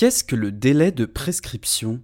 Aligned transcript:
Qu'est-ce 0.00 0.24
que 0.24 0.34
le 0.34 0.50
délai 0.50 0.92
de 0.92 1.04
prescription? 1.04 2.00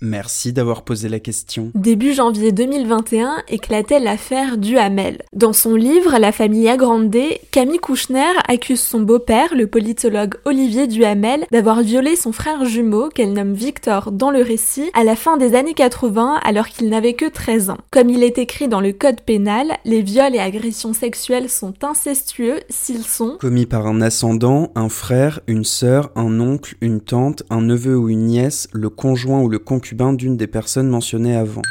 Merci 0.00 0.52
d'avoir 0.52 0.82
posé 0.82 1.08
la 1.08 1.18
question. 1.18 1.72
Début 1.74 2.12
janvier 2.12 2.52
2021 2.52 3.42
éclatait 3.48 3.98
l'affaire 3.98 4.56
Duhamel. 4.56 5.22
Dans 5.32 5.52
son 5.52 5.74
livre 5.74 6.18
La 6.20 6.30
famille 6.30 6.68
agrandée, 6.68 7.40
Camille 7.50 7.80
Kouchner 7.80 8.32
accuse 8.46 8.80
son 8.80 9.00
beau-père, 9.00 9.56
le 9.56 9.66
politologue 9.66 10.36
Olivier 10.44 10.86
Duhamel, 10.86 11.46
d'avoir 11.50 11.82
violé 11.82 12.14
son 12.14 12.30
frère 12.30 12.64
jumeau, 12.64 13.08
qu'elle 13.08 13.32
nomme 13.32 13.54
Victor 13.54 14.12
dans 14.12 14.30
le 14.30 14.40
récit, 14.40 14.88
à 14.94 15.02
la 15.02 15.16
fin 15.16 15.36
des 15.36 15.56
années 15.56 15.74
80 15.74 16.42
alors 16.44 16.68
qu'il 16.68 16.88
n'avait 16.90 17.14
que 17.14 17.28
13 17.28 17.70
ans. 17.70 17.78
Comme 17.90 18.08
il 18.08 18.22
est 18.22 18.38
écrit 18.38 18.68
dans 18.68 18.80
le 18.80 18.92
code 18.92 19.22
pénal, 19.22 19.78
les 19.84 20.02
viols 20.02 20.36
et 20.36 20.40
agressions 20.40 20.92
sexuelles 20.92 21.48
sont 21.48 21.74
incestueux 21.82 22.60
s'ils 22.68 23.04
sont 23.04 23.36
commis 23.40 23.66
par 23.66 23.88
un 23.88 24.00
ascendant, 24.00 24.70
un 24.76 24.88
frère, 24.88 25.40
une 25.48 25.64
sœur, 25.64 26.12
un 26.14 26.38
oncle, 26.38 26.76
une 26.80 27.00
tante, 27.00 27.42
un 27.50 27.62
neveu 27.62 27.96
ou 27.96 28.08
une 28.08 28.26
nièce, 28.26 28.68
le 28.72 28.90
conjoint 28.90 29.40
ou 29.40 29.48
le 29.48 29.58
concubin 29.58 29.87
d'une 29.94 30.36
des 30.36 30.46
personnes 30.46 30.88
mentionnées 30.88 31.36
avant. 31.36 31.62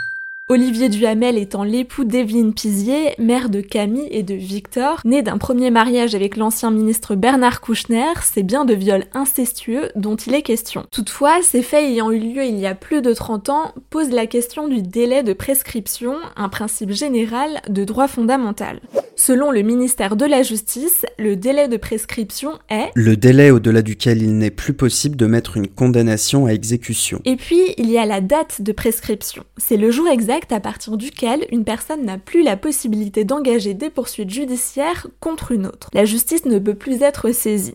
Olivier 0.50 0.88
Duhamel 0.88 1.38
étant 1.38 1.64
l'époux 1.64 2.06
d'Evelyne 2.06 2.54
Pizier, 2.54 3.16
mère 3.20 3.50
de 3.50 3.60
Camille 3.60 4.08
et 4.12 4.24
de 4.24 4.34
Victor, 4.34 5.02
né 5.04 5.22
d'un 5.22 5.38
premier 5.38 5.72
mariage 5.72 6.16
avec 6.16 6.38
l'ancien 6.38 6.72
ministre 6.72 7.16
Bernard 7.16 7.60
Kouchner, 7.60 8.14
c'est 8.24 8.44
bien 8.44 8.64
de 8.64 8.74
viols 8.74 9.08
incestueux 9.14 9.92
dont 9.96 10.16
il 10.16 10.34
est 10.34 10.44
question. 10.44 10.86
Toutefois, 10.90 11.42
ces 11.42 11.62
faits 11.62 11.84
ayant 11.84 12.12
eu 12.12 12.20
lieu 12.20 12.46
il 12.46 12.58
y 12.60 12.66
a 12.66 12.76
plus 12.76 13.02
de 13.02 13.14
30 13.14 13.50
ans 13.50 13.74
posent 13.90 14.12
la 14.12 14.26
question 14.26 14.70
du 14.70 14.82
délai 14.82 15.22
de 15.22 15.34
prescription, 15.34 16.16
un 16.38 16.48
principe 16.48 16.92
général 16.92 17.62
de 17.68 17.84
droit 17.84 18.08
fondamental. 18.08 18.80
Selon 19.20 19.50
le 19.50 19.64
ministère 19.64 20.16
de 20.16 20.26
la 20.26 20.44
Justice, 20.44 21.04
le 21.18 21.36
délai 21.36 21.68
de 21.68 21.78
prescription 21.78 22.52
est 22.70 22.92
le 22.94 23.18
délai 23.18 23.50
au-delà 23.50 23.82
duquel 23.82 24.22
il 24.22 24.38
n'est 24.38 24.52
plus 24.52 24.74
possible 24.74 25.16
de 25.16 25.26
mettre 25.26 25.58
une 25.58 25.68
condamnation 25.68 26.46
à 26.46 26.52
exécution. 26.52 27.20
Et 27.26 27.36
puis, 27.36 27.74
il 27.78 27.90
y 27.90 27.98
a 27.98 28.06
la 28.06 28.22
date 28.22 28.62
de 28.62 28.72
prescription. 28.72 29.44
C'est 29.58 29.76
le 29.76 29.90
jour 29.90 30.08
exact 30.08 30.52
à 30.52 30.60
partir 30.60 30.98
duquel 30.98 31.48
une 31.52 31.64
personne 31.64 32.06
n'a 32.06 32.20
plus 32.20 32.44
la 32.44 32.58
possibilité 32.58 33.26
d'engager 33.26 33.74
des 33.74 33.90
poursuites 33.90 34.30
judiciaires 34.30 35.08
contre 35.20 35.52
une 35.52 35.66
autre. 35.66 35.90
La 35.94 36.06
justice 36.06 36.46
ne 36.46 36.60
peut 36.60 36.76
plus 36.76 37.02
être 37.02 37.32
saisie. 37.32 37.74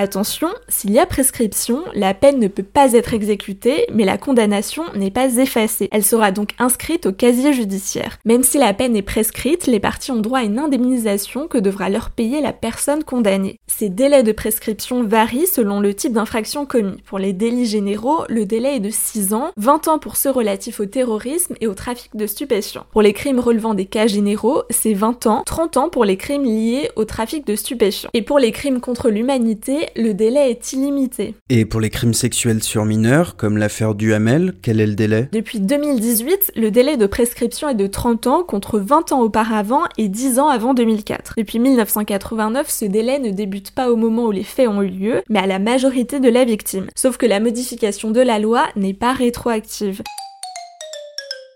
Attention, 0.00 0.46
s'il 0.68 0.92
y 0.92 1.00
a 1.00 1.06
prescription, 1.06 1.82
la 1.92 2.14
peine 2.14 2.38
ne 2.38 2.46
peut 2.46 2.62
pas 2.62 2.92
être 2.92 3.14
exécutée, 3.14 3.84
mais 3.92 4.04
la 4.04 4.16
condamnation 4.16 4.84
n'est 4.94 5.10
pas 5.10 5.38
effacée. 5.38 5.88
Elle 5.90 6.04
sera 6.04 6.30
donc 6.30 6.50
inscrite 6.60 7.06
au 7.06 7.12
casier 7.12 7.52
judiciaire. 7.52 8.18
Même 8.24 8.44
si 8.44 8.58
la 8.58 8.72
peine 8.74 8.94
est 8.94 9.02
prescrite, 9.02 9.66
les 9.66 9.80
parties 9.80 10.12
ont 10.12 10.20
droit 10.20 10.38
à 10.38 10.44
une 10.44 10.60
indemnisation 10.60 11.48
que 11.48 11.58
devra 11.58 11.88
leur 11.90 12.10
payer 12.10 12.40
la 12.40 12.52
personne 12.52 13.02
condamnée. 13.02 13.58
Ces 13.66 13.88
délais 13.88 14.22
de 14.22 14.30
prescription 14.30 15.02
varient 15.02 15.48
selon 15.48 15.80
le 15.80 15.92
type 15.92 16.12
d'infraction 16.12 16.64
commis. 16.64 17.02
Pour 17.04 17.18
les 17.18 17.32
délits 17.32 17.66
généraux, 17.66 18.22
le 18.28 18.46
délai 18.46 18.76
est 18.76 18.80
de 18.80 18.90
6 18.90 19.34
ans, 19.34 19.50
20 19.56 19.88
ans 19.88 19.98
pour 19.98 20.14
ceux 20.14 20.30
relatifs 20.30 20.78
au 20.78 20.86
terrorisme 20.86 21.56
et 21.60 21.66
au 21.66 21.74
trafic 21.74 22.14
de 22.14 22.28
stupéfiants. 22.28 22.86
Pour 22.92 23.02
les 23.02 23.12
crimes 23.12 23.40
relevant 23.40 23.74
des 23.74 23.86
cas 23.86 24.06
généraux, 24.06 24.62
c'est 24.70 24.94
20 24.94 25.26
ans, 25.26 25.42
30 25.44 25.76
ans 25.76 25.88
pour 25.88 26.04
les 26.04 26.16
crimes 26.16 26.44
liés 26.44 26.88
au 26.94 27.04
trafic 27.04 27.44
de 27.44 27.56
stupéfiants. 27.56 28.10
Et 28.14 28.22
pour 28.22 28.38
les 28.38 28.52
crimes 28.52 28.80
contre 28.80 29.10
l'humanité, 29.10 29.87
le 29.96 30.12
délai 30.12 30.50
est 30.50 30.72
illimité. 30.72 31.34
Et 31.48 31.64
pour 31.64 31.80
les 31.80 31.90
crimes 31.90 32.14
sexuels 32.14 32.62
sur 32.62 32.84
mineurs, 32.84 33.36
comme 33.36 33.56
l'affaire 33.56 33.94
Duhamel, 33.94 34.54
quel 34.62 34.80
est 34.80 34.86
le 34.86 34.94
délai? 34.94 35.28
Depuis 35.32 35.60
2018, 35.60 36.52
le 36.56 36.70
délai 36.70 36.96
de 36.96 37.06
prescription 37.06 37.68
est 37.68 37.74
de 37.74 37.86
30 37.86 38.26
ans 38.26 38.42
contre 38.44 38.78
20 38.78 39.12
ans 39.12 39.22
auparavant 39.22 39.82
et 39.96 40.08
10 40.08 40.38
ans 40.38 40.48
avant 40.48 40.74
2004. 40.74 41.34
Depuis 41.36 41.58
1989, 41.58 42.68
ce 42.68 42.84
délai 42.84 43.18
ne 43.18 43.30
débute 43.30 43.70
pas 43.72 43.90
au 43.90 43.96
moment 43.96 44.26
où 44.26 44.30
les 44.30 44.44
faits 44.44 44.68
ont 44.68 44.82
eu 44.82 44.88
lieu, 44.88 45.22
mais 45.28 45.40
à 45.40 45.46
la 45.46 45.58
majorité 45.58 46.20
de 46.20 46.28
la 46.28 46.44
victime. 46.44 46.86
Sauf 46.94 47.16
que 47.16 47.26
la 47.26 47.40
modification 47.40 48.10
de 48.10 48.20
la 48.20 48.38
loi 48.38 48.66
n'est 48.76 48.94
pas 48.94 49.12
rétroactive. 49.12 50.02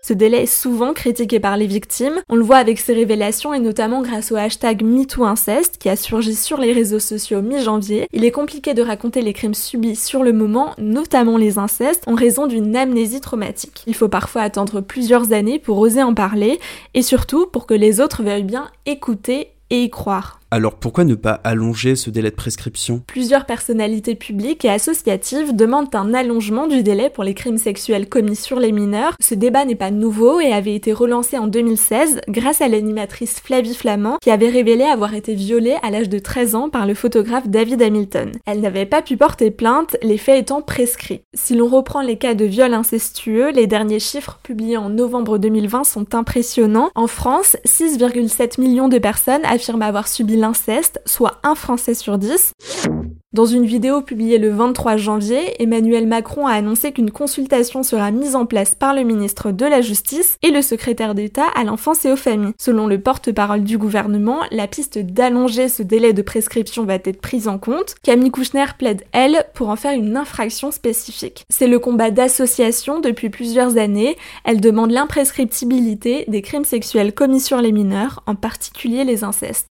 Ce 0.05 0.11
délai 0.11 0.43
est 0.43 0.45
souvent 0.47 0.91
critiqué 0.91 1.39
par 1.39 1.55
les 1.55 1.65
victimes. 1.65 2.21
On 2.27 2.35
le 2.35 2.43
voit 2.43 2.57
avec 2.57 2.77
ces 2.77 2.93
révélations 2.93 3.53
et 3.53 3.59
notamment 3.59 4.01
grâce 4.01 4.33
au 4.33 4.35
hashtag 4.35 4.83
MeTooInceste 4.83 5.77
qui 5.77 5.87
a 5.87 5.95
surgi 5.95 6.35
sur 6.35 6.59
les 6.59 6.73
réseaux 6.73 6.99
sociaux 6.99 7.41
mi-janvier. 7.41 8.07
Il 8.11 8.25
est 8.25 8.31
compliqué 8.31 8.73
de 8.73 8.81
raconter 8.81 9.21
les 9.21 9.31
crimes 9.31 9.53
subis 9.53 9.95
sur 9.95 10.23
le 10.23 10.33
moment, 10.33 10.73
notamment 10.77 11.37
les 11.37 11.57
incestes, 11.57 12.03
en 12.05 12.15
raison 12.15 12.47
d'une 12.47 12.75
amnésie 12.75 13.21
traumatique. 13.21 13.83
Il 13.87 13.95
faut 13.95 14.09
parfois 14.09 14.41
attendre 14.41 14.81
plusieurs 14.81 15.31
années 15.31 15.57
pour 15.57 15.79
oser 15.79 16.03
en 16.03 16.13
parler 16.13 16.59
et 16.93 17.01
surtout 17.01 17.47
pour 17.47 17.65
que 17.65 17.73
les 17.73 18.01
autres 18.01 18.23
veuillent 18.23 18.43
bien 18.43 18.69
écouter 18.85 19.51
et 19.69 19.83
y 19.83 19.89
croire. 19.89 20.41
Alors 20.53 20.75
pourquoi 20.75 21.03
ne 21.03 21.15
pas 21.15 21.41
allonger 21.43 21.95
ce 21.95 22.11
délai 22.11 22.29
de 22.29 22.35
prescription? 22.35 23.01
Plusieurs 23.07 23.47
personnalités 23.47 24.13
publiques 24.13 24.63
et 24.65 24.69
associatives 24.69 25.55
demandent 25.55 25.95
un 25.95 26.13
allongement 26.13 26.67
du 26.67 26.83
délai 26.83 27.09
pour 27.09 27.23
les 27.23 27.33
crimes 27.33 27.57
sexuels 27.57 28.07
commis 28.07 28.35
sur 28.35 28.59
les 28.59 28.71
mineurs. 28.71 29.15
Ce 29.19 29.33
débat 29.33 29.65
n'est 29.65 29.73
pas 29.73 29.89
nouveau 29.89 30.39
et 30.39 30.53
avait 30.53 30.75
été 30.75 30.93
relancé 30.93 31.39
en 31.39 31.47
2016 31.47 32.21
grâce 32.27 32.61
à 32.61 32.67
l'animatrice 32.67 33.39
Flavie 33.39 33.73
Flamand 33.73 34.19
qui 34.21 34.29
avait 34.29 34.47
révélé 34.47 34.83
avoir 34.83 35.15
été 35.15 35.33
violée 35.33 35.75
à 35.81 35.89
l'âge 35.89 36.07
de 36.07 36.19
13 36.19 36.53
ans 36.53 36.69
par 36.69 36.85
le 36.85 36.93
photographe 36.93 37.47
David 37.47 37.81
Hamilton. 37.81 38.31
Elle 38.45 38.61
n'avait 38.61 38.85
pas 38.85 39.01
pu 39.01 39.17
porter 39.17 39.49
plainte, 39.49 39.97
les 40.03 40.19
faits 40.19 40.39
étant 40.39 40.61
prescrits. 40.61 41.21
Si 41.33 41.55
l'on 41.55 41.67
reprend 41.67 42.01
les 42.01 42.17
cas 42.17 42.35
de 42.35 42.45
viol 42.45 42.75
incestueux, 42.75 43.49
les 43.49 43.65
derniers 43.65 43.99
chiffres 43.99 44.39
publiés 44.43 44.77
en 44.77 44.91
novembre 44.91 45.39
2020 45.39 45.83
sont 45.83 46.13
impressionnants. 46.13 46.91
En 46.93 47.07
France, 47.07 47.57
6,7 47.65 48.61
millions 48.61 48.87
de 48.87 48.99
personnes 48.99 49.45
affirment 49.45 49.81
avoir 49.81 50.07
subi 50.07 50.42
l'inceste, 50.43 51.01
soit 51.05 51.39
un 51.43 51.55
Français 51.55 51.93
sur 51.93 52.17
dix. 52.17 52.51
Dans 53.31 53.45
une 53.45 53.65
vidéo 53.65 54.01
publiée 54.01 54.37
le 54.37 54.49
23 54.49 54.97
janvier, 54.97 55.59
Emmanuel 55.63 56.05
Macron 56.05 56.45
a 56.45 56.51
annoncé 56.51 56.91
qu'une 56.91 57.11
consultation 57.11 57.81
sera 57.81 58.11
mise 58.11 58.35
en 58.35 58.45
place 58.45 58.75
par 58.75 58.93
le 58.93 59.03
ministre 59.03 59.51
de 59.51 59.65
la 59.65 59.79
Justice 59.79 60.37
et 60.43 60.51
le 60.51 60.61
secrétaire 60.61 61.15
d'État 61.15 61.47
à 61.55 61.63
l'enfance 61.63 62.03
et 62.03 62.11
aux 62.11 62.17
familles. 62.17 62.51
Selon 62.59 62.87
le 62.87 62.99
porte-parole 62.99 63.63
du 63.63 63.77
gouvernement, 63.77 64.41
la 64.51 64.67
piste 64.67 64.99
d'allonger 64.99 65.69
ce 65.69 65.81
délai 65.81 66.11
de 66.11 66.21
prescription 66.21 66.83
va 66.83 66.95
être 66.95 67.21
prise 67.21 67.47
en 67.47 67.57
compte. 67.57 67.95
Camille 68.03 68.29
Kouchner 68.29 68.65
plaide, 68.77 69.03
elle, 69.13 69.45
pour 69.55 69.69
en 69.69 69.77
faire 69.77 69.97
une 69.97 70.17
infraction 70.17 70.71
spécifique. 70.71 71.45
C'est 71.49 71.67
le 71.67 71.79
combat 71.79 72.11
d'association 72.11 72.99
depuis 72.99 73.29
plusieurs 73.29 73.77
années. 73.77 74.17
Elle 74.43 74.61
demande 74.61 74.91
l'imprescriptibilité 74.91 76.25
des 76.27 76.41
crimes 76.41 76.65
sexuels 76.65 77.13
commis 77.13 77.39
sur 77.39 77.61
les 77.61 77.71
mineurs, 77.71 78.21
en 78.27 78.35
particulier 78.35 79.05
les 79.05 79.23
incestes. 79.23 79.72